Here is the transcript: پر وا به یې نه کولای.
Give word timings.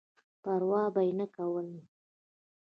پر 0.43 0.61
وا 0.69 0.81
به 0.93 1.01
یې 1.07 1.13
نه 1.19 1.25
کولای. 1.35 1.81